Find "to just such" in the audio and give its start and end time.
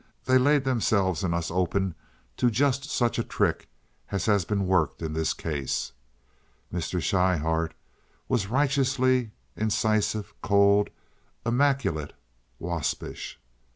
2.37-3.19